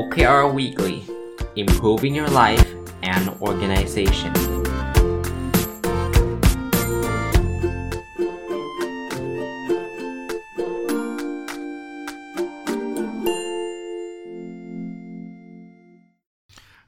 [0.00, 0.96] OKR Weekly
[1.62, 2.68] Improving Your Life
[3.12, 4.32] and Organization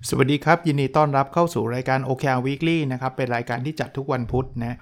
[0.08, 4.76] สวัสดีครับ ยินดีต้อนรับเข้าสู่รายการ OKR Weekly นะครับ เป็นรายการที่จัดทุกวันพุธนะ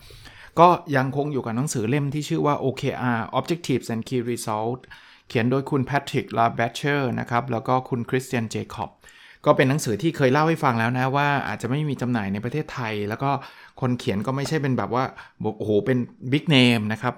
[0.60, 4.84] ก็ยังคงอยู่กับหนังสือเล่มที่ชื่อว่า OKR Objectives and Key Results
[5.28, 8.90] เขียนโดยคุณ Patrick l a b a t c h e r นะครับแล้วก็คุณ Christian Jacob
[9.44, 13.30] ก็เป็นหนังสือที่เคยเล่าให้ฟังแล้วนะว่าอาจจะไม่มีจำหน่ายในประเทศไทย แล้วก็
[13.80, 15.04] คนเขียนก็ไม่ใช่เป็นแบบว่า
[15.58, 15.98] โอ้โหเป็น
[16.32, 17.14] บิ๊กเนมนะครับ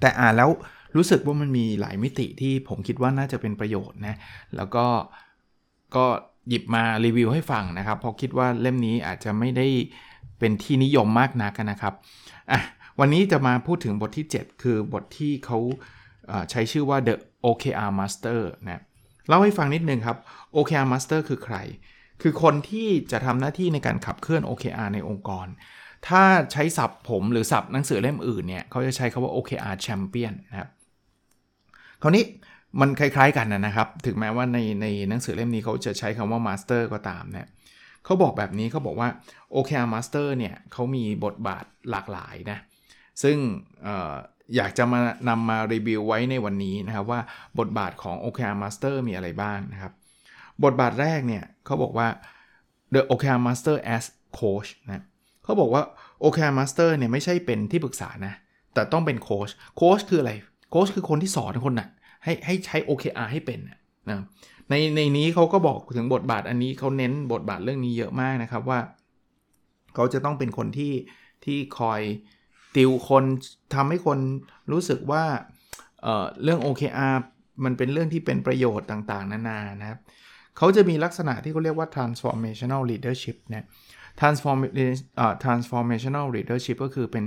[0.00, 0.50] แต่อ่านแล้ว
[0.96, 4.16] รู้สึกว่ามันมีหลายมิติที่ผมคิดว่าน่าจะเป็นประโยชน์นะ
[4.56, 4.86] แล้วก็
[5.96, 6.06] ก็
[6.48, 9.66] หยิบมารีวิวให้ฟังนะครับเพราะคิดว่าเล่มนี้อาจจะไม่ได้
[10.38, 11.94] เป็นที่นิยมมากนักนะครับ
[12.50, 12.60] อะ
[13.00, 15.58] วันนี้จะมาพูดถึงบทที่ 7 คือบทที่เขา
[16.50, 17.14] ใช้ชื่อว่า the
[17.46, 18.82] OKR Master นะ
[19.28, 20.18] เล่าให้ฟังนิดนึงครับ
[20.56, 21.56] OKR Master คือใคร
[22.22, 25.46] คือคนที่จะทำหน้าที่ในการขับเคลื่อน OKR ในองค์กร
[26.08, 26.22] ถ้า
[26.52, 30.68] ใช้ศัพท์ผมหรือศัพท์หนังสือเล่มอื่นเนี่ยเขาจะใช้คาว่า OKR Champion นะครับ
[32.02, 32.24] คราวนี้
[32.80, 37.46] มันคล้าย ๆกันนะครับ ถึงแม้ว่าในในหนังสือเล่มนี้เขาจะใช้คำว่า Master ก็ตามเนี่ย
[38.04, 39.08] เขาบอกแบบนี้เขาบอกว่า
[39.54, 42.58] OKR Master เนี่ยเขามีบทบาทหลากหลายนะ
[43.22, 43.36] ซึ่ง
[44.56, 47.20] อยากจะมานำมารีวิวไว้ในวันนี้นะครับว่า
[47.58, 49.92] บทบาทของ OKR Master มีอะไรบ้างนะครับ
[50.64, 52.08] บทบาทแรกเนี่ยเขาบอกว่า
[52.94, 54.04] the OKR Master as
[54.38, 55.04] coach นะ
[55.44, 55.82] เขาบอกว่า
[56.22, 58.34] OKR Master เนี่ยไม่ใช่เป็นที่ปรึกษานะ
[58.74, 60.32] แต่ต้องเป็นโค้ชโค้ชคืออะไร
[60.70, 61.88] โค้ชคือคนที่สอนคนนะ่ะ
[62.24, 64.20] ให้ให้ใช้ OKR ให้เป็นนะ
[64.70, 68.80] ในในนี้เขาก็บอกถึงบทบาทอันนี้เขาเน้นบทบาทเรื่องนี้เยอะมากนะครับว่า
[69.94, 70.92] เขาจะต้องเป็นคนที่
[71.44, 72.00] ที่คอย
[72.76, 73.24] ติวคน
[73.74, 74.18] ทำให้คน
[74.72, 75.24] รู้สึกว่า
[76.02, 77.16] เเรื่อง OKR
[77.64, 79.98] มันเป็นเรื่องที่เป็นประโยชน์ต่างๆ นานานะครับ
[80.56, 83.66] เขาจะมีลักษณะที่เขาเรียกว่า transformational leadership นะ
[84.20, 84.58] transform
[85.44, 87.24] transformational leadership ก็คือเป็น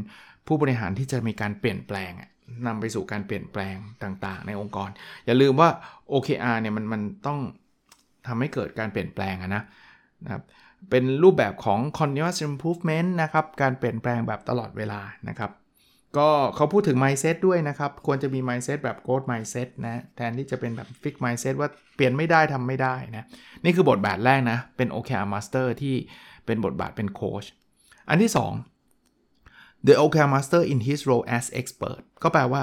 [0.48, 2.12] ผู้บริหารที่จะมีการเปลี่ยนแปลง
[2.68, 4.90] นำไปสู่การเปลี่ยนแปลงต่างๆ ในองค์กร
[5.26, 5.70] อย่าลืมว่า
[6.12, 7.40] OKR เนี่ยมันมันต้อง
[8.28, 9.64] ทำให้เกิดการเปลี่ยนแปลงนะ
[10.24, 10.44] นะครับ
[10.90, 15.52] เป็นรูปแบบของ continuous improvement นะครับ การเปลี่ยนแปลงแบบตลอดเวลานะครับ
[16.18, 23.26] ก็เขาพูดถึง mindset ด้วยนะครับ ควรจะมี mindset แบบ growth mindset นะแทนที่จะเป็นแบบ fix mindset ว่าเปลี่ยนไม่ได้ทำไม่ได้นะ
[23.64, 25.96] นี่คือบทบาทแรกนะ เป็น OKR master ที่
[26.46, 27.46] เป็นบทบาทเป็นโค้ช
[28.10, 28.32] อันที่
[29.08, 32.62] 2 the OKR master in his role as expert ก็แปลว่า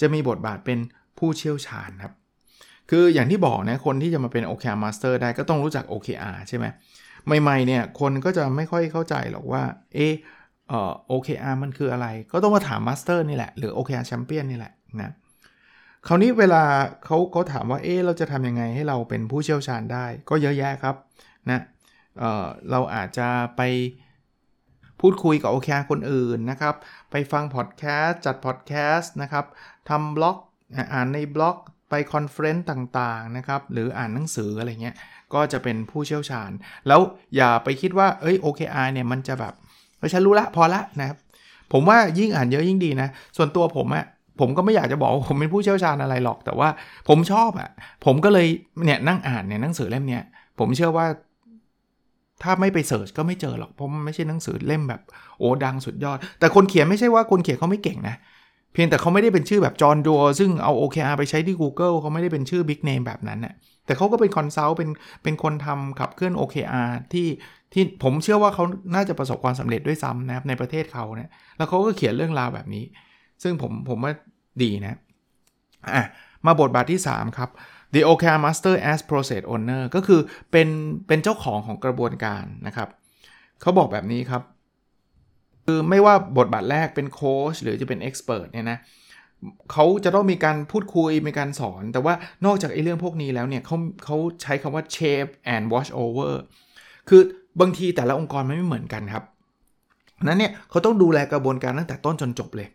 [0.00, 0.78] จะมีบทบาทเป็น
[1.18, 2.12] ผู้เชี่ยวชาญครับ
[2.90, 6.66] คืออย่างที่บอกนะ คนที่จะมาเป็น OKR master ได้ก็ต้องรู้จัก OKR ใช่ไหม
[7.42, 9.62] ใหม่ๆเนี่ยคนก็จะไม่ค่อยเข้าใจหรอกว่า
[9.94, 10.14] เออ
[10.72, 15.12] ออ OKR มันคืออะไร ก็ต้องมาถาม master นี่แหละ หรือ OKR champion นี่แหละนะ
[16.06, 16.62] คราวนี้เวลา
[17.04, 20.96] เขาเขาถามว่าเออเราจะทำยังไงให้เราเป็นผู้เชี่ยวชาญได้ ก็เยอะแยะครับ
[21.50, 21.60] นะ
[22.18, 23.62] เเราอาจจะไป
[25.00, 26.74] พูดคุยกับ OKR คนอื่นนะครับ
[27.10, 29.44] ไปฟังพอดแคสต์จัดพอดแคสต์นะครับ
[29.88, 30.36] ทำบล็อก
[30.92, 31.56] อ่านในบล็อก
[31.90, 34.96] ไป conference ต่างๆนะครับ หรืออ่านหนังสืออะไรเงี้ย
[35.34, 36.50] ก็จะเป็นผู้เชี่ยวชาญ
[36.88, 37.00] แล้ว
[37.36, 41.18] อย่าไปคิดว่าเอ้ย OKR เนี่ยมันจะแบบฉันรู้ละพอละนะครับ
[41.72, 44.04] ผมว่ายิ่งอ่านเยอะยิ่งดีนะ ส่วนตัวผมอะ
[44.40, 46.68] ผมก็ไม่อยากจะบอกว่าผมเป็นผู้เชี่ยวชาญอะไรหรอก แต่ว่า
[47.08, 47.70] ผมชอบอะ
[48.04, 48.46] ผมก็เลย
[48.84, 50.22] เนี่ยนั่งอ่านเนี่ยหนังสือเล่มเนี้ย
[50.58, 51.06] ผมเชื่อว่า
[52.42, 55.00] ถ้าไม่ไป search ก็ไม่เจอหรอกเพราะมันไม่ใช่หนังสือเล่มแบบ
[55.38, 58.16] โอ้ดังสุดยอด แต่คนเขียนไม่ใช่ว่าคนเขียนเขาไม่เก่งนะ
[58.72, 63.54] เพียงแต่เขาไม่ได้เป็นชื่อแบบ John Doerr ซึ่งเอา OKR ไปใช้ที่ Google เขาไม่ได้เป็นชื่อ big name แบบนั้นนะ
[63.86, 64.90] แต่เขาก็เป็น consult เป็น
[65.22, 67.28] เป็นคนทำขับเคลื่อน OKR ที่
[67.72, 68.64] ที่ผมเชื่อว่าเขา
[68.94, 72.84] น่าจะประสบความสำเร็จด้วยซ้ำนะครับในประเทศเขาเนี่ยแล้วเขาก็เขียนเรื่องราวแบบนี้
[73.42, 74.12] ซึ่งผมผมว่า
[74.62, 74.98] ดีนะ
[75.94, 76.04] อะ
[76.46, 77.50] มาบทบาทที่ 3 ครับ
[77.94, 80.68] the OKR Master as Process Owner ก็คือเป็น
[81.06, 82.88] เป็นเจ้าของของกระบวนการนะครับ
[83.60, 84.42] เขาบอกแบบนี้ครับ
[85.70, 88.78] คือไม่ว่าบทบาทแรกเป็นโค้ชหรือจะเป็นเอ็กซ์เพรสเนี่ยนะ
[89.72, 92.14] เขาจะต้องมีการพูดคุย มีการสอน แต่ว่า
[92.46, 96.32] นอกจากไอ้เรื่องพวกนี้แล้วเนี่ยเขาเขาใช้คำว่า shape and watch over
[97.08, 97.22] คือ
[97.60, 99.24] บางทีแต่ละองค์กรไม่เหมือนกันครับ
[100.26, 102.68] นั้นเนี่ยเขาต้องดูแลกระบวนการตั้งแต่ต้นจนจบเลย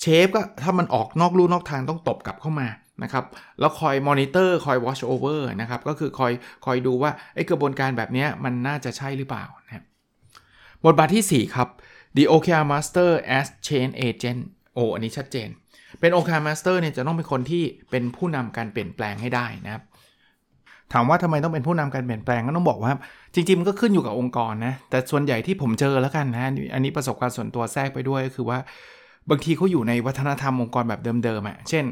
[0.00, 2.68] shape ก็ถ้ามันออกนอกลู่นอกทางต้องตบกลับเข้ามา
[3.02, 3.24] นะครับ
[3.60, 6.32] แล้วคอยมอนิเตอร์คอย watch over นะครับ ก็คือคอย
[6.64, 9.84] คอยดูว่าไอ้กระบวนการแบบนี้มันน่าจะใช่หรือเปล่านะบ
[10.84, 11.68] บทบาทที่ 4 ครับ
[12.18, 14.40] the OKR Master as change agent
[14.74, 15.48] โอ้อันนี้ชัดเจน
[16.00, 19.82] เป็น OKR Master เนี่ยจะต้องเป็นคนที่เป็นผู้นำการเปลี่ยนแปลงให้ได้นะครับ
[20.92, 22.92] ถามว่าทำไมต้องเป็นผู้นำการเปลี่ยนแปลงก็ต้องบอกว่า
[23.34, 28.58] จริงๆมันก็ขึ้นอยู่กับองค์กรนะ แต่ส่วนใหญ่ที่ผมเจอแล้วกันนะอันนี้ประสบการณ์ส่วนตัวแทรกไปด้วยก็คือว่า
[29.30, 31.84] บางทีเขาอยู่ในวัฒนธรรมองค์กรแบบเดิมๆอะเช่น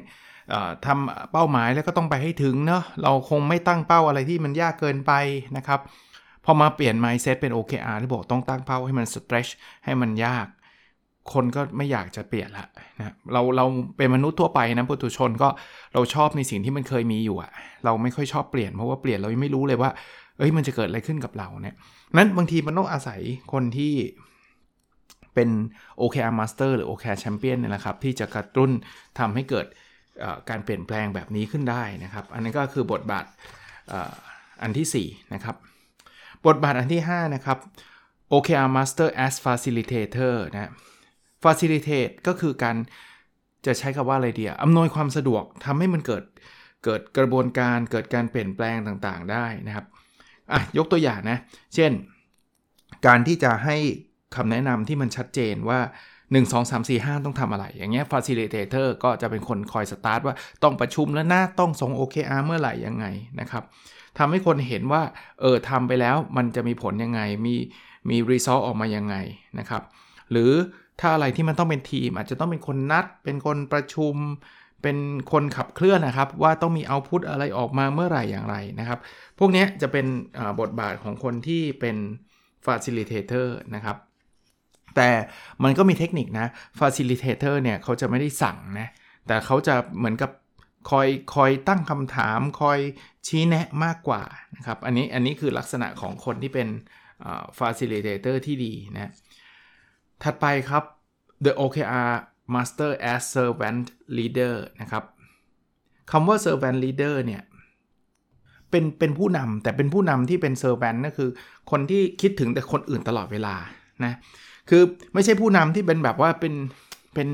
[0.86, 5.12] ทำเป้าหมายแล้วก็ต้องไปให้ถึงเนาะเราคงไม่ตั้งเป้าอะไรที่มันยากเกินไป
[5.56, 5.80] นะครับ
[6.46, 9.50] พอมาเปลี่ยน mindset เป็น OKR ที่บอกต้องตั้งเป้าให้มัน stretch
[9.84, 10.46] ให้มันยาก
[11.32, 12.66] คนก็ไม่อยากจะเปลี่ยนละ
[12.98, 13.64] นะเราเรา
[13.96, 15.48] เป็นมนุษย์ทั่วไปนะปุถุชนก็
[15.94, 17.50] เราชอบในสิ่งที่มันเคยมีอยู่อะ
[17.84, 19.90] เราไม่ค่อยชอบเปลี่ยนเพราะว่าเปลี่ยนเรายังไม่รู้เลยว่า
[20.38, 21.76] เอ้ยมันจะเกิดอะไรขึ้นกับเราเนี่ย
[22.16, 23.20] นั้นบางทีมันต้องอาศัย
[23.52, 23.92] คนที่
[25.34, 25.48] เป็น
[26.00, 28.70] OKR Master หรือ OKR Champion เนี่ยแหละครับ ที่จะกระตุ้น
[29.18, 29.66] ทำให้เกิด
[30.50, 33.24] การเปลี่ยนแปลงแบบนี้ขึ้นได้นะครับ อันนี้ก็คือบทบาท
[34.62, 35.56] อันที่ 4 นะครับ
[36.46, 37.58] บทบาทอันที่ 5 นะครับ
[38.32, 40.72] OKR Master as Facilitator นะ
[41.42, 42.76] Facilitate ก็คือการ
[43.66, 46.24] จะใช้คำว่าอะไรเดียอำนวยความสะดวกทำให้มันเกิด
[46.84, 49.86] เกิดกระบวนการเกิดการเปลี่ยนแปลงต่างๆ ได้นะครับ
[50.52, 51.38] อะยกตัวอย่างนะ
[51.74, 51.92] เช่น
[53.06, 53.76] การที่จะให้
[54.36, 55.80] คำแนะนำที่มันชัดเจนว่า
[56.34, 63.06] 1 2 3 4 5 ต้องทำอะไร อย่างเงี้ย facilitator ก็จะเป็นคนคอยสตาร์ทว่าต้องประชุมแล้วนะต้องส่ง OKR เมื่อไหร่ยังไง
[63.40, 63.64] นะครับ
[64.18, 65.02] ทำให้คนเห็นว่า
[65.40, 67.54] เออทำไปแล้วมันจะมีผลยังไง มี
[68.10, 69.16] มี result ออกมายังไง
[69.58, 69.82] นะครับ
[70.30, 70.52] หรือ
[71.00, 74.14] ถ้าอะไรที่มันต้องเป็นทีม อาจจะต้องเป็นคนนัด เป็นคนประชุม
[74.82, 74.96] เป็น
[75.32, 78.98] คนขับเคลื่อนนะครับ ว่าต้องมีเอาพุทอะไรออกมาเมื่อไหร่อย่างไรนะครับ
[79.38, 80.06] พวกนี้จะเป็น
[80.60, 81.96] บทบาทของคนที่เป็น
[82.66, 83.96] facilitator นะครับ
[84.96, 85.10] แต่
[85.64, 86.48] มันก็มีเทคนิคนะ
[86.78, 88.88] facilitator เนี่ยเขาจะไม่ได้สั่งนะ
[89.26, 90.30] แต่เขาจะเหมือนกับ
[90.90, 92.78] คอยคอยตั้งคำถาม คอย
[93.26, 94.22] ชี้แนะมากกว่า
[94.56, 96.68] นะครับอันนี้อันนี้คือลักษณะของคนที่เป็น
[97.58, 99.12] facilitator ที่ดีนะ
[100.22, 100.84] ถัดไปครับ
[101.44, 102.12] the OKR
[102.54, 103.84] master as servant
[104.18, 105.04] leader นะครับ
[106.10, 107.42] คำว่า servant leader เนี่ย
[108.70, 111.30] เป็นเป็นผู้นำแต่เป็นผู้นำที่เป็น servant ก็คือ
[111.70, 113.54] คนที่คิดถึงแต่คนอื่นตลอดเวลา
[114.04, 114.14] นะ
[114.68, 114.82] คือ
[115.14, 116.54] ไม่ใช่ผู้นำที่เป็นแบบว่าเป็น
[117.14, 117.28] เป็น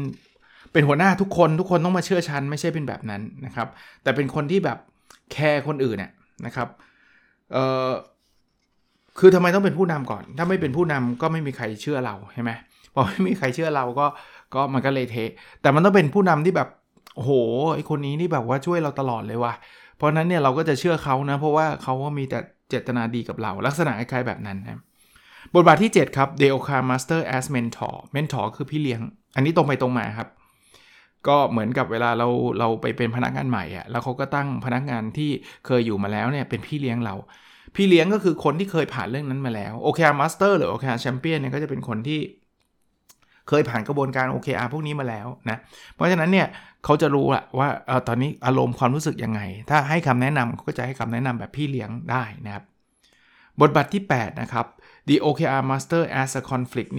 [0.72, 3.68] เป็นหัวหน้าทุกคนทุกคนต้องมาเชื่อชันไม่ใช่เป็นแบบนั้นนะครับ
[4.02, 4.78] แต่เป็นคนที่แบบ
[5.32, 6.10] แคร์คนอื่นเนี่ย
[6.46, 6.68] นะครับ
[7.52, 7.90] เอ่อ
[9.18, 12.50] คือทำไมต้องเป็นผู้นำก่อน ถ้าไม่เป็นผู้นำก็ไม่มีใครเชื่อเราใช่ไหม
[12.94, 14.06] พอไม่มีใครเชื่อเราก็
[14.54, 15.30] ก็มันก็เลยเทะ
[15.62, 16.68] แต่มันต้องเป็นผู้นำที่แบบ
[17.16, 17.32] โอ้โห
[17.74, 19.54] ไอคนนี้นี่แบบว่าช่วยเราตลอดเลยว่ะ
[19.96, 22.38] เพราะนั้นเนี่ยเราก็จะเชื่อเขานะเพราะว่าเขาก็มีแต่
[22.68, 24.80] เจตนาดีกับเรา ลักษณะคล้ายๆแบบนั้นนะ
[25.54, 29.00] บทบาทที่ 7 ครับ d e o k a Master as Mentor Mentor คือพี่เลี้ยง
[29.36, 30.28] อันนี้ตรงไปตรงมาครับ
[31.28, 32.28] ก็เหมือนกับเวลาเรา
[32.58, 35.30] เราไปเป็นพนักงานใหม่อะแล้วเขาก็ตั้งพนักงานที่
[35.66, 37.14] เคยอยู่มาแล้วเนี่ยเป็นพี่เลี้ยงเรา
[37.76, 42.20] พี่เลี้ยงก็คือคนที่เคยผ่านเรื่องนั้นมาแล้ว OKR Master หรือ OKR Champion เนี่ยก็จะเป็นคนที่
[43.48, 45.58] เคยผ่านกระบวนการ OKR พวกนี้มาแล้วนะ
[45.94, 46.46] เพราะฉะนั้นเนี่ย
[46.84, 49.40] เขาจะรู้อะว่าเออตอนนี้อารมณ์ความรู้สึกยังไง
[49.70, 52.64] ถ้าให้คำแนะนำก็จะให้คำแนะนำแบบพี่เลี้ยงได้นะครับ
[53.60, 54.66] บทบาทที่ 8 นะครับ
[55.08, 56.90] the OKR master as a conflict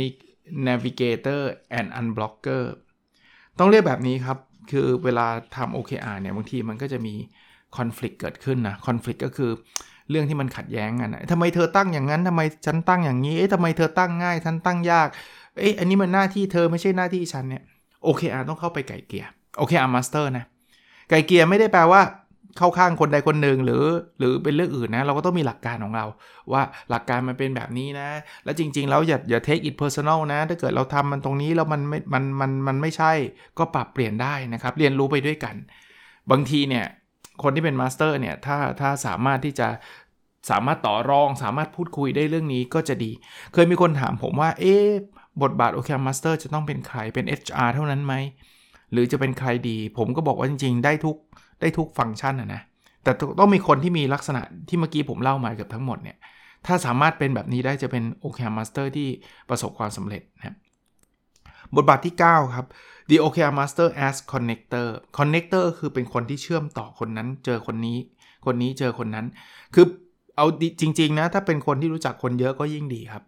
[0.67, 1.41] navigator
[1.77, 2.63] and unblocker
[3.59, 4.37] ต้องเรียกแบบนี้ครับ
[4.71, 7.15] คือเวลาทำ OKR เนี่ย บางทีมันก็จะมี
[7.77, 9.51] conflict เกิดขึ้นนะ conflict ก็คือ
[10.09, 15.07] เรื่องที่มันขัดแย้งกันทำไมเธอตั้งอย่างนั้นทำไมฉันตั้งอย่างนี้ เอ๊ะทำไมเธอตั้งง่าย ฉันตั้งยาก
[15.59, 17.63] เอ๊ะ อันนี้มันหน้าที่เธอไม่ใช่หน้าที่ฉันเนี่ย
[18.03, 20.45] OKR ต้องเข้าไปไกล่เกลี่ย OKR Master นะ
[21.09, 22.01] ไกล่เกลี่ยไม่ได้แปลว่า
[22.57, 23.83] เข้าข้างคนใดคนหนึ่งหรือ
[24.19, 26.05] หรือเป็นเรื่องอื่นนะเราก็ต้องมีหลักการของเรา
[26.51, 28.09] ว่าหลักการมันเป็นแบบนี้นะ
[28.43, 33.11] แล้วจริง ๆ แล้วอย่าอย่า take it personal นะ ถ้าเกิดเราทำมันตรงนี้แล้วมันไม่มันมันมันไม่ใช่
[33.59, 35.55] ก็ปรับเปลี่ยนได้นะครับ เรียนรู้ไปด้วยกัน
[36.31, 36.85] บางทีเนี่ย
[37.43, 39.67] คนที่เป็น master เนี่ยถ้าถ้าสามารถที่จะ
[40.49, 43.11] สามารถต่อรองสามารถพูดคุยได้เรื่องนี้ก็จะดี
[43.53, 44.75] เคยมีคนถามผมว่า เอ๊
[45.41, 48.13] บทบาท OKR Master จะต้องเป็นใครเป็น HR เท่านั้นไหม
[48.91, 51.17] หรือจะเป็นใครดี ผมก็บอกว่าจริง ๆ ได้ทุก
[51.61, 52.61] ได้ทุกฟังก์ชันนะนะ
[53.03, 56.17] แต่ต้องมีคนที่มีลักษณะที่เมื่อกี้ผมเล่ามาเกือบทั้งหมดเนี่ย
[56.65, 59.07] ถ้าสามารถเป็นแบบนี้ได้จะเป็น OKR Master ที่
[59.49, 60.55] ประสบความสำเร็จนะ
[61.75, 62.65] บทบาทที่ 9 ครับ
[63.09, 67.97] The OKR Master as Connector Connector คือเป็นคนที่เชื่อมต่อคนนั้น เจอคนนี้
[68.45, 69.25] คนนี้เจอคนนั้น
[69.75, 69.85] คือ
[70.37, 70.45] เอา
[70.81, 73.23] จริง ๆ นะ ถ้าเป็นคนที่รู้จักคนเยอะก็ยิ่งดีครับ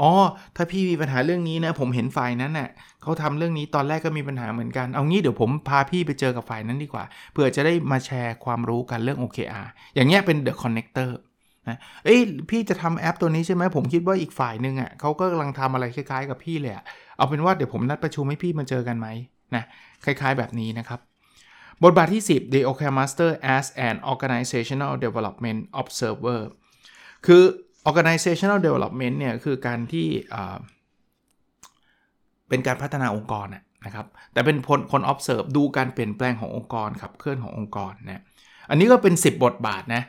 [0.00, 0.12] อ๋อ
[0.56, 2.68] ถ้าพี่มีปัญหาเรื่องนี้นะ ผมเห็นฝ่ายนั้นเน่ะ
[3.02, 11.10] เขาทำเรื่องนี้ตอนแรกก็มีปัญหาเหมือนกัน เอางี้เดี๋ยวผมพาพี่ไปเจอกับฝ่ายนั้นดีกว่า เพื่อจะได้มาแชร์ความรู้กันเรื่อง OKR อย่างเงี้ยเป็น The Connector
[11.68, 16.84] นะเอ้ยพี่จะทำแอปตัวนี้ใช่ไหมผมคิดว่าอีกฝ่ายหนึ่งอะเขาก็กำลังทำอะไรคล้ายๆกับพี่เลยอะ
[17.16, 19.08] เอาเป็นว่าเดี๋ยวผมนัดประชุมให้พี่มาเจอกันไหม
[19.54, 19.64] นะ
[20.04, 21.00] คล้ายๆแบบนี้นะครับ
[21.84, 26.40] บทบาทที่ 10 The OKR Master as an Organizational Development Observer
[27.26, 27.44] คือ
[27.88, 30.06] organizational development เนี่ยคือการที่
[32.48, 33.46] เป็นการพัฒนาองค์กร
[33.86, 38.22] นะครับ แต่เป็นคนคน observe ดูการเปลี่ยนแปลงขององค์กรขับเคลื่อนขององค์กรนะ
[38.70, 40.02] อันนี้ก็เป็น 10 บทบาทนะ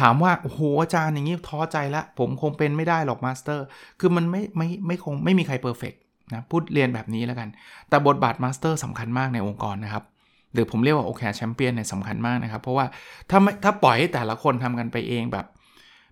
[0.00, 3.64] ถามว่าโอ้โหอาจารย์อย่างนี้ท้อใจละ ผมคงเป็นไม่ได้หรอก master
[4.00, 5.94] คือมันไม่ไม่ไม่คงไม่มีใคร perfect
[6.32, 7.48] นะพูดเรียนแบบนี้แล้วกัน
[7.88, 10.04] แต่บทบาท master สำคัญมากในองค์กรนะครับ
[10.52, 12.86] หรือผมเรียกว่า OKR Champion เนี่ยสำคัญมากนะครับ เพราะว่า
[13.30, 15.46] ถ้าไม่ถ้าปล่อยให้แต่ละคนทำกันไปเองแบบ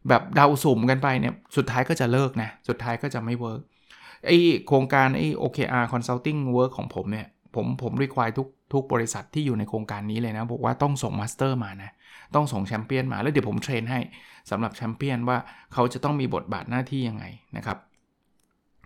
[0.09, 3.61] แบบเดาสุ่มกันไปเนี่ยสุดท้ายก็จะเลิกนะ สุดท้ายก็จะไม่ work
[4.27, 4.31] ไอ
[4.67, 11.91] โครงการไอ OKR Consulting Work ของผมเนี่ย ผมผม require ทุกทุกบริษัทที่อยู่ในโครงการนี้เลยนะ บอกว่าต้องส่ง master มานะ
[12.35, 14.01] ต้องส่งแชมเปี้ยนมา แล้วเดี๋ยวผม train ให้
[14.51, 15.39] สำหรับแชมเปี้ยนว่า
[15.73, 17.25] เขาจะต้องมีบทบาทหน้าที่ยังไง
[17.57, 17.79] นะครับ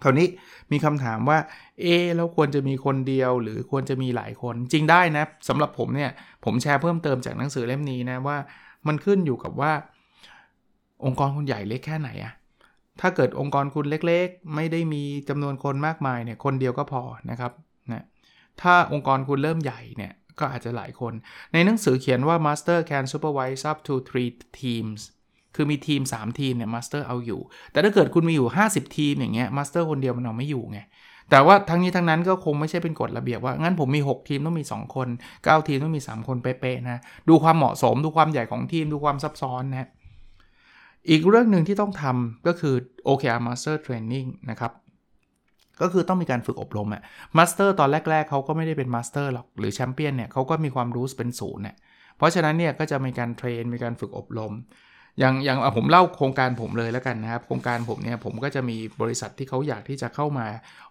[0.03, 0.27] คราวนี้
[0.73, 1.39] มีคำถามว่า
[1.81, 6.11] เอแล้วควรจะมีคนเดียวหรือควรจะมีหลายคนจริงได้นะสำหรับผมเนี่ย
[6.45, 8.37] ผมแชร์เพิ่มเติมจากหนังสือเล่มนี้นะว่า
[8.87, 9.73] มันขึ้นอยู่กับว่า
[11.05, 12.33] องค์กรคุณใหญ่เล็กแค่ไหนอะ
[13.01, 17.53] ถ้าเกิดองค์กรคุณเล็กๆ ไม่ได้มีจำนวนคนมากมายเนี่ยคนเดียวก็พอนะครับ
[17.93, 18.05] นะ
[18.63, 21.13] ถ้าองค์กรคุณเริ่มใหญ่เนี่ยก็อาจจะหลายคน
[21.53, 25.01] ในหนังสือเขียนว่า master can supervise up to three teams
[25.55, 27.41] คือมีทีม 3 ทีมเนี่ย master เอาอยู่
[27.73, 30.81] แต่ถ้าเกิดคุณมีอยู่ 50 ทีมอย่างเงี้ย master คนเดียวมันเอาไม่อยู่ไง
[31.31, 36.99] แต่ว่าทั้งนี้ทั้งนั้นก็คงไม่ใช่เป็นกฎระเบียบว่า งั้นผมมี 6 ทีมต้องมี 2 คน 9 ทีมต้องมี 3 คนเป๊ะๆนะ
[37.29, 39.89] ดูความเหมาะสม ดูความใหญ่ของทีม ดูความซับซ้อนนะ
[41.11, 42.75] อีกเรื่องหนึ่งที่ต้องทำก็คือ
[43.09, 44.73] OKR Master Training นะครับ
[45.81, 47.03] ก็คือต้องมีการฝึกอบรมอะ
[47.37, 51.77] master ตอนแรก ๆเขาก็ไม่ได้เป็น master หรอกหรือแชมเปี้ยนเนี่ยเขาก็มีความรู้เป็นศูนย์เนี่ย
[52.17, 54.53] เพราะฉะนั้นเนี่ยก็จะมีการ train มีการฝึกอบรม
[55.19, 60.47] อย่างอย่างผมเล่าโครงการผมเลยแล้วกันนะครับ โครงการผมเนี่ยผมก็จะมีบริษัทที่เขาอยากที่จะเข้ามา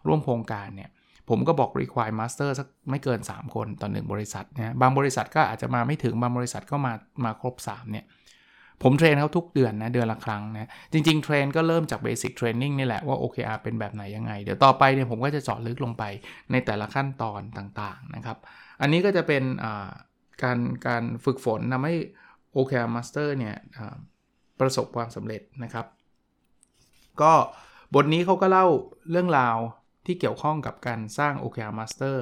[0.08, 0.90] ร่วมโครงการเนี่ย
[1.30, 6.94] ผมก็บอก require master สักไม่เกิน 3 คนต่อหนึ่งบริษัทนะบางบริษัทก็อาจจะมาไม่ถึงบางบริษัทก็มา
[7.26, 8.06] มาครบ3เนี่ย
[8.84, 16.04] ผมเทรนเขาทุกเดือนนะเดือนละครั้งนะจริง ๆ เทรนก็เริ่มจาก basic training นี่แหละว่า OKR เป็นแบบไหนยังไง เดี๋ยวต่อไปเนี่ยผมก็จะเจาะลึกลงไป
[16.52, 18.38] ในแต่ละขั้นตอนต่างๆนะครับ
[18.82, 19.44] อันนี้ก็จะเป็น
[20.44, 21.96] การการฝึกฝนทำให้
[22.56, 23.56] OKR master เนี่ย
[24.60, 25.86] ประสบความสำเร็จนะครับ
[27.22, 27.34] ก็
[27.96, 28.68] บทนี้เขาก็เล่า
[29.12, 29.58] เรื่องราว
[30.06, 32.16] ที่เกี่ยวข้องกับการสร้าง OKR Master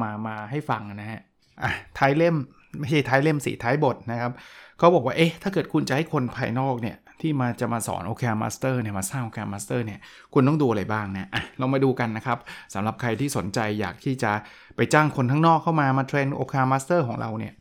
[0.00, 1.20] มามาให้ฟังนะฮะ
[1.62, 2.36] อะท้ายเล่ม
[2.78, 4.32] ไม่ใช่ท้ายเล่มสีท้ายบทนะครับ
[4.78, 9.98] เขาบอกว่าเอ๊ะถ้าเกิดคุณจะให้คนภายนอกเนี่ยที่มาจะมาสอน OKR Master เนี่ยมาสร้าง OKR Master เนี่ย
[10.34, 12.38] คุณต้องดูอะไรบ้างเนะอะเรามาดูกันนะครับ
[12.74, 14.32] สำหรับใครที่สนใจอยากที่จะ
[14.76, 17.52] ไปจ้างคนข้างนอกเข้ามามาเทรน OKR Master ของเราเนี่ย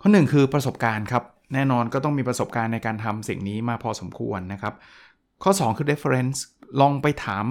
[0.00, 4.74] ข้อหนึ่งคือประสบการณ์ครับแน่นอนก็ต้องมีประสบการณ์ในการทำสิ่งนี้มาพอสมควรนะครับ
[5.42, 6.38] ข้อ 2 คือ reference
[6.80, 7.44] ลองไปถาม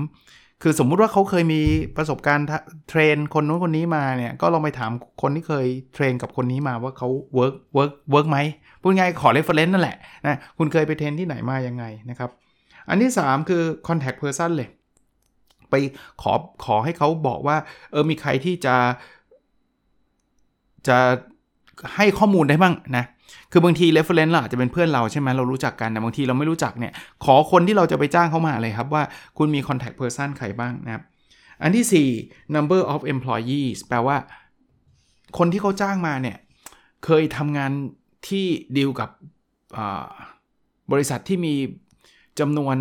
[0.62, 1.62] คือสมมุติว่าเขาเคยมี
[1.98, 2.48] ประสบการณ์
[2.90, 8.38] train คนนู้นคนนี้มาเนี่ย ก็ลองไปถามคนที่เคย train กับคนนี้มาว่าเขา work work work ไหม
[8.82, 12.30] พูดง่ายขอ reference นั่นแหละนะคุณเคยไป train ที่ไหนมายังไงนะครับ
[12.90, 14.70] อันที่ 3 คือ contact person เลย
[15.70, 15.76] ไป
[16.22, 16.34] ขอ
[16.66, 17.58] ขอให้เขาบอกว่า
[17.92, 18.76] เออมีใครที่จะ
[20.88, 20.98] จะ
[21.96, 23.06] ให้ข้อมูลได้บ้างนะ
[23.52, 26.94] คือบางที reference เราอาจจะเป็นเพื่อนเราใช่ไหมเรารู้จักกันแต่บางทีเราไม่รู้จักเนี่ย
[27.26, 29.04] ขอคนที่เราจะไปจ้างเขามาเลยครับว่า
[29.38, 31.04] คุณมี contact person ใครบ้างนะครับ
[31.62, 34.18] อันที่ 4 number of employees แปลว่า
[35.38, 36.38] คนที่เขาจ้างมาเนี่ย
[37.06, 37.72] เคยทำงาน
[38.28, 38.46] ที่
[38.78, 39.10] ดีลกับ
[40.92, 41.54] บริษัทที่มี
[42.40, 42.78] จำนวน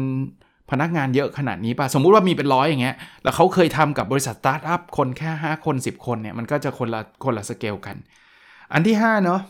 [0.70, 7.96] พนักงานเยอะขนาดนี้ป่ะ สมมุติว่ามีเป็นร้อยอย่างเงี้ย แล้วเขาเคยทำกับบริษัทสตาร์ทอัพคนแค่ 5 คน 10 คนเนี่ย มันก็จะคนละคนละสเกลกัน
[8.72, 9.40] อันที่ 5 เนาะ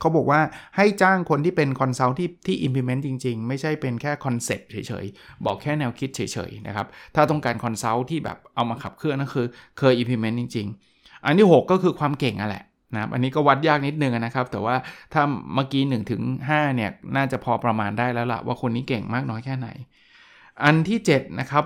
[0.00, 0.40] เขาบอกว่า
[0.76, 9.46] ให้จ้างคนที่เป็น consult ที่ที่ implement จริง ๆ ไม่ใช่เป็นแค่ concept เฉยๆ บอกแค่แนวคิดเฉยๆนะครับ ถ้าต้องการ consult ที่แบบเอามาขับเคลื่อนก็คือ
[9.78, 14.76] เคย implement จริง ๆ อันที่ 6 ก็คือความเก่งอะแหละนะครับอันนี้ก็วัดยากนิดนึงนะครับ แต่ว่า
[15.12, 15.22] ถ้า
[15.54, 16.22] เมื่อกี้1ถึง
[16.52, 19.68] 5เนี่ยน่าจะพอประมาณได้แล้วละว่าคนนี้เก่งมากน้อยแค่ไหน
[20.64, 21.64] อันที่ 7 นะครับ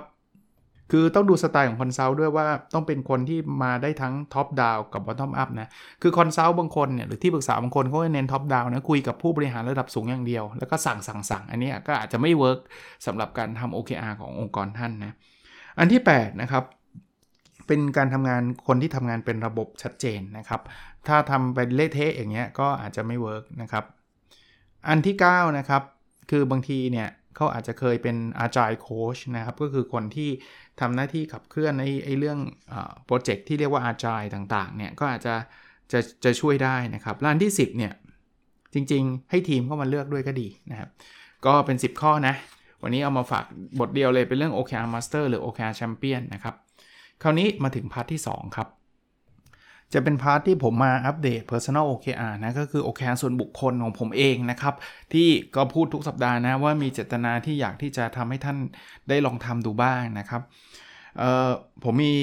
[0.95, 5.69] คือต้องดูสไตล์ของ consult ด้วยว่าต้องเป็นคนที่มาได้ทั้ง top down กับ bottom up นะ
[6.03, 12.61] คือ consult บางคนเนี่ยหรือที่ปรึกษาบางคนเขาเน้น top down นะคุยกับผู้บริหารระดับสูงอย่างเดียว แล้วก็สั่งสั่งสั่งอันนี้ก็อาจจะไม่ work
[13.07, 15.15] สำหรับการทำ OKR ขององค์กรท่านนะ
[15.79, 16.65] อันที่ 8 นะครับ
[17.67, 20.61] เป็นการทำงานคนที่ทำงานเป็นระบบชัดเจนนะครับ
[21.09, 23.85] ถ้าทำเป็นเละเทะอย่างเงี้ยก็อาจจะไม่ work นะครับ
[24.89, 25.83] อันที่ 9 นะครับ
[26.31, 30.31] คือบางทีเนี่ย เขาอาจจะเคยเป็น agile coach นะครับ ก็คือคนที่
[30.81, 32.39] ทำหน้าที่ขับเคลื่อนไอ้ไอ้เรื่อง
[33.07, 35.35] project ที่เรียกว่า agile ต่างๆ เนี่ยก็อาจจะ
[35.93, 37.93] จะจะช่วยได้นะครับอันที่ 10 เนี่ย
[38.75, 40.91] จริงๆ ให้ทีมเข้ามาเลือกด้วยก็ดีนะครับ
[41.47, 42.35] ก็เป็น 10 ข้อนะ
[42.83, 43.45] วันนี้เอามาฝาก
[43.81, 46.55] บทเดียวเลยเป็นเรื่อง OKR Master หรือ OKR Champion นะครับ
[47.23, 48.69] คราวนี้มาถึง part ที่ 2 ครับ
[49.95, 54.75] จะเป็นพาร์ทที่ผมมาอัปเดต Personal OKR นะก็คือ OKR ส่วนบุคคลของผมเองนะครับ
[55.13, 58.59] ที่ก็พูดทุกสัปดาห์นะว่ามีเจตนาที่อยากที่จะทำให้ท่าน
[59.09, 60.43] ได้ลองทำดูบ้างนะครับ
[61.85, 62.15] ผมมี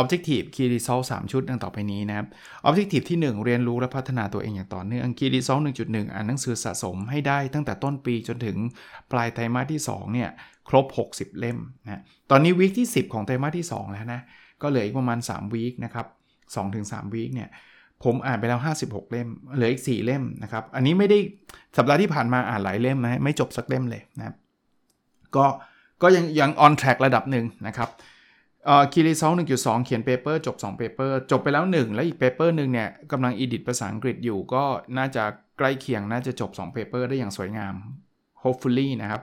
[0.00, 2.26] Objective Key Result 3 ชุดดังต่อไปนี้นะครับ
[2.68, 8.56] Objective ที่ 1 เรียนรู้และพัฒนาตัวเองอย่างต่อเนื่อง Key Result 1.1 อ่านหนังสือสะสมให้ได้ตั้งแต่ต้นปีจนถึง
[9.12, 10.30] ปลายไตรมาสที่ 2 เนี่ย
[10.68, 14.20] ครบ 60 เล่มนะ ตอนนี้วีคที่ 10 ของไตรมาสที่ 2 แล้วนะ
[14.62, 16.06] ก็เหลืออีกประมาณ 3 วีคนะครับ
[16.54, 17.50] 2-3วีคเนี่ย
[18.04, 21.18] ผมอ่านไปแล้ว 56 เล่ม เหลืออีก 4 เล่มนะครับ อันนี้ไม่ได้
[21.76, 24.34] สัปดาห์ที่ผ่านมาอ่านหลายเล่มนะไม่จบสักเล่มเลยนะครับ
[25.36, 25.46] ก็
[26.02, 27.90] ก็ยังยัง on track ระดับหนึ่งนะครับ
[28.92, 34.64] key result หนึ่งจุดสองเขียน paper จบ 2 paper จบไปแล้ว 1 แล้วอีก paper หนึ่งเนี่ยกำลัง edit ภาษาอังกฤษอยู่ก็
[34.98, 35.24] น่าจะ
[35.58, 37.74] ใกล้เคียงน่าจะจบ2 paper ได้อย่างสวยงาม
[38.42, 39.22] hopefully นะครับ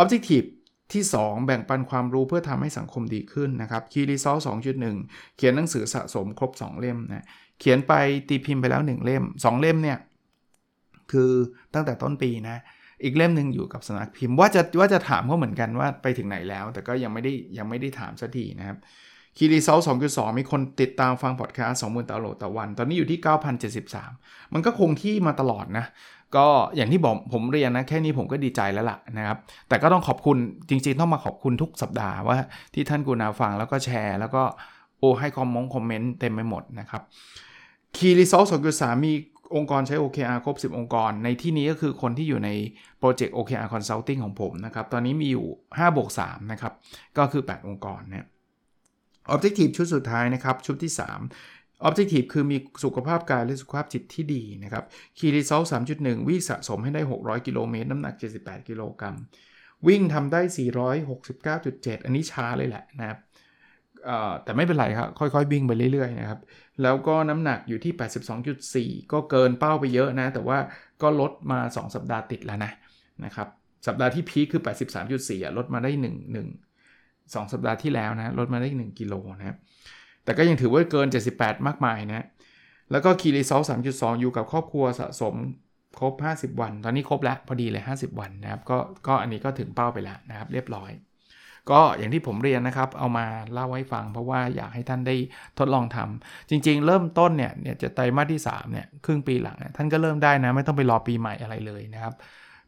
[0.00, 0.46] objective
[0.92, 4.36] ที่ 2 แบ่งปันความรู้เพื่อทำให้สังคมดีขึ้นนะครับ key result
[4.86, 7.26] 2.1เขียนหนังสือสะสมครบ 2 เล่มนะ
[7.60, 7.92] เขียนไป
[8.28, 9.98] ตีพิมพ์ไปแล้ว 1 เล่ม 2 เล่มเนี่ย
[11.12, 11.30] คือ
[11.74, 12.56] ตั้งแต่ต้นปีนะ
[13.04, 18.78] อีกเล่มหนึ่งอยู่กับสนักพิมพ์ว่าจะว่าจะถามเขาเหมือนกันว่าไปถึงไหนแล้ว แต่ก็ยังไม่ได้ยังไม่ได้ถามสักทีนะครับ
[19.36, 23.20] คีรีเซลสองจุดสองมีคนติดตามฟังพอดแคสต์สองหมื่นตลอต่อวัน ตอนนี้อยู่ที่
[23.86, 25.86] 9,073 มันก็คงที่มาตลอดนะ
[26.36, 29.38] ก็อย่างที่บอกผมเรียนนะ แค่นี้ผมก็ดีใจแล้วล่ะนะครับ
[29.68, 30.36] แต่ก็ต้องขอบคุณ
[30.68, 32.38] จริงๆ ต้องมาขอบคุณทุกสัปดาห์ว่า
[32.74, 34.42] ที่ท่านกูนาฟังแล้วก็แชร์ แล้วก็
[34.98, 37.02] โอให้คอมมงคอมเมนต์เต็มไปหมดนะครับ
[37.96, 39.12] คีรีเซลสองจุดสามมี
[39.56, 42.50] องค์กรใช้ OKR ครบ 10 องค์กร ในที่นี้ก็คือคนที่อยู่ใน
[42.98, 46.72] โปรเจกต์ OKR Consulting ของผมนะครับ ตอนนี้มีอยู่5บวก3นะครับ
[47.18, 48.24] ก็คือ 8 องค์กรเนี่ย
[49.34, 50.92] Objective ชุดสุดท้ายนะครับชุดที่
[51.38, 54.84] 3 Objective คือมีสุขภาพกายและสุขภาพจิตที่ดีนะครับ
[55.18, 55.66] Key Result
[55.96, 59.14] 3.1วิ่งสะสมให้ได้ 600 กิโลเมตร น้ำหนัก 78 กิโลกรัม
[59.86, 60.40] วิ่งทำได้
[61.22, 63.18] 469.7 อันนี้ช้าเลยแหละนะครับ
[64.44, 66.40] แต่ไม่เป็นไรครับ ค่อยๆ วิ่งไปเรื่อยๆนะครับ
[66.82, 67.92] แล้วก็น้ำหนักอยู่ที่
[68.96, 70.58] 82.4 ก็เกินเป้าไปเยอะนะ แต่ว่า
[71.02, 72.72] ก็ลดมา 2 สัปดาห์ติดแล้วนะ
[73.24, 73.48] นะครับ
[73.86, 74.62] สัปดาห์ที่พีคคือ
[75.08, 76.04] 83.4ลดมาได้ 1
[76.50, 76.65] 1
[77.34, 79.56] 2 สัปดาห์ที่แล้วนะลดมาได้ 1 กิโลนะ
[80.24, 81.06] แต่ก็ยังถือว่าเกิน
[81.36, 82.26] 78 มากมายนะ
[82.90, 85.34] แล้วก็คีรีซอล3.2 อยู่กับครอบครัวสะสม
[85.98, 86.14] ครบ
[86.52, 90.90] 50 วัน ตอนนี้ครบแล้วพอดีเลย 50 วันนะครับก็ก็อันนี้ก็ถึงเป้าไปแล้วนะครับ เรียบร้อย
[91.70, 95.16] ก็อย่างที่ผมเรียนนะครับ เอามาเล่าให้ฟัง เพราะว่าอยากให้ท่านได้
[95.58, 102.14] ทดลองทำจริง ๆ เริ่มต้นเนี่ยเนี่ยจะไตรมาสที่3เนี่ยครึ่งปีหลังท่านก็เริ่มได้นะ ไม่ต้องไปรอปีใหม่อะไรเลยนะครับ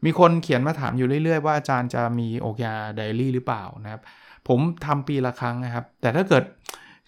[0.05, 4.01] มีคนเขียนมาถามอยู่เรื่อย ๆ ว่าอาจารย์จะมีโอเคอาไดรี่หรือเปล่านะครับ
[4.47, 6.43] ผมทำปีละครั้งนะครับ แต่ถ้าเกิด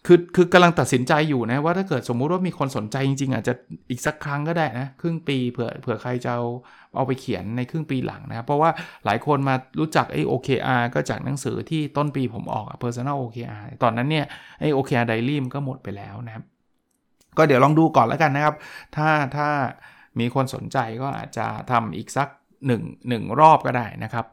[0.08, 3.54] คือคือกำลังตัดสินใจอยู่นะว่าถ้าเกิดสมมุติว่ามีคนสนใจจริงๆอาจจะ
[3.90, 6.44] อีกสักครั้งก็ได้นะครึ่งปีเผื่อเผื่อใครจะเอา
[6.96, 8.70] เอาไปเขียนในครึ่งปีหลังนะครับ เพราะว่า
[9.06, 14.26] หลายคนมารู้จักไอ้ OKR ก็จากหนังสือที่ต้นปีผมออก Personal OKR ตอนนั้นเนี่ย
[14.60, 16.44] ไอ้ OKR Diary มันก็หมดไปแล้วนะครับ
[17.38, 18.56] ก็เดี๋ยวลองดูก่อนแล้วกันนะครับ
[18.96, 19.48] ถ้าถ้า
[20.20, 22.28] มีคนสนใจก็อาจจะทำอีกสัก
[22.70, 24.26] 1 1รอบก็ได้นะครับ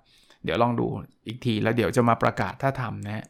[0.44, 0.86] เดี๋ยวลองดู
[1.26, 3.24] อีกทีแล้วเดี๋ยวจะมาประกาศถ้าทำนะ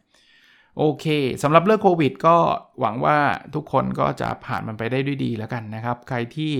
[0.79, 1.07] โอเค
[1.43, 2.37] สำหรับเรื่องโควิดก็
[2.81, 3.19] หวังว่า
[3.55, 6.53] ทุกคนก็จะผ่านมันไปได้ด้วยดีแล้วกันนะครับ ใครที่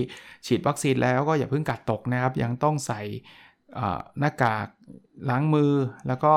[0.45, 3.01] ฉีดวัคซีนแล้วก็อย่าเพิ่งกัดตกนะครับ ยังต้องใส่
[4.19, 4.67] หน้ากาก
[5.29, 5.73] ล้างมือ
[6.07, 6.33] แล้วก็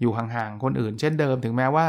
[0.00, 1.86] อยู่ห่างๆคนอื่น เช่นเดิม ถึงแม้ว่า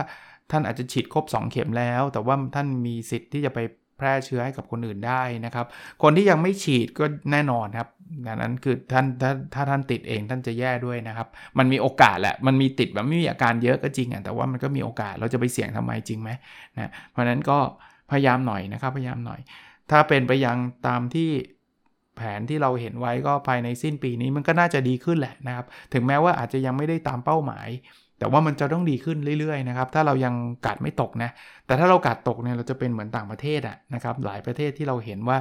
[0.52, 3.60] ท่านอาจจะฉีดครบ 2 เข็มแล้ว แต่ว่าท่านมีสิทธิ์ที่จะไป
[3.98, 5.66] แพร่เชื้อให้กับคนอื่นได้นะครับ
[6.04, 7.90] คนที่ยังไม่ฉีดก็แน่นอนครับ
[8.28, 11.28] ดังนั้นคือท่านถ้าถ้าท่านติดเองท่านจะแย่ด้วยนะครับ
[11.58, 16.30] มันมีโอกาสแหละ มันมีติดแบบไม่มีอาการเยอะก็จริงอะแต่ว่ามันก็มีโอกาสเราจะไปเสี่ยงทำไมจริงไหม
[16.76, 17.58] นะเพราะนั้นก็
[18.12, 19.40] พยายามหน่อยนะครับพยายามหน่อย
[19.92, 21.30] ถ้าเป็นไปยังตามที่
[22.16, 27.68] แผนที่เราเห็นไว้ก็ภายในสิ้นปีนี้มันก็น่าจะดีขึ้นแหละนะครับ ถึงแม้ว่าอาจจะยังไม่ได้ตามเป้าหมาย
[28.20, 30.34] แต่ว่ามันจะต้องดีขึ้นเรื่อยๆนะครับ ถ้าเรายัง
[30.66, 31.30] กัดไม่ตกนะ
[31.66, 35.38] แต่ถ้าเรากัดตกเนี่ยเราจะเป็นเหมือนต่างประเทศอะนะครับ หลายประเทศที่เราเห็นว่า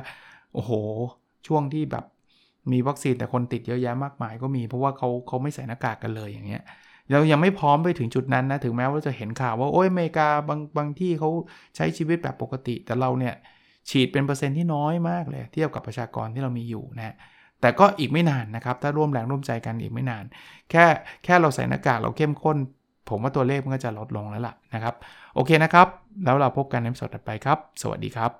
[0.54, 0.70] โอ้โห
[1.46, 2.04] ช่วงที่แบบ
[2.72, 6.62] มีวัคซีนแต่คนติดเยอะแยะมากมายก็มี เพราะว่าเขาเขาไม่ใส่หน้ากากกันเลยอย่างเงี้ย
[7.10, 11.30] เรายังไม่พร้อมไปถึงจุดนั้นนะ ถึงแม้ว่าจะเห็นข่าวว่า โอ้ยอเมริกาบางบางที่เขา
[11.76, 13.34] ใช้ชีวิตแบบปกติ แต่เราเนี่ย
[13.90, 17.14] ฉีดเป็นเปอร์เซ็นต์ที่น้อยมากเลย เทียบกับประชากรที่เรามีอยู่นะ
[17.64, 20.24] แต่ก็อีกไม่นานนะครับ ถ้าร่วมแรงร่วมใจกันอีกไม่นาน
[20.70, 20.84] แค่
[21.24, 22.56] แค่เราใส่หน้ากากเราเข้มข้น
[23.08, 24.94] ผมว่าตัวเลขมันก็จะลดลงแล้วล่ะนะครับ
[25.34, 25.86] โอเคนะครับ
[26.24, 28.30] แล้วเราพบกันในสดถัดไปครับ สวัสดีครับ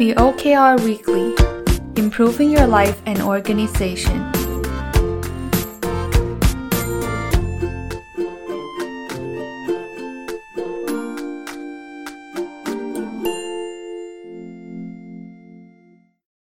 [0.00, 1.28] The OKR Weekly
[2.02, 4.35] Improving Your Life and Organization